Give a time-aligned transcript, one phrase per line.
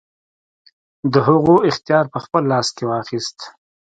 [1.13, 3.37] د هغو اختیار په خپل لاس کې واخیست.